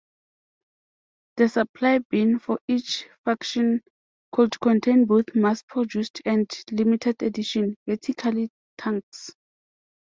The 1.37 1.47
Supply 1.47 1.99
Bin 1.99 2.39
for 2.39 2.59
each 2.67 3.07
faction 3.23 3.83
could 4.31 4.59
contain 4.59 5.05
both 5.05 5.35
"mass-produced" 5.35 6.23
and 6.25 6.49
"limited-edition" 6.71 7.75
Vertical 7.85 8.47
Tanks. 8.79 9.35